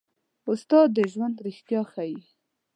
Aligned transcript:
استاد 0.51 0.87
د 0.95 0.97
ژوند 1.11 1.35
رښتیا 1.45 1.81
ښيي. 1.91 2.19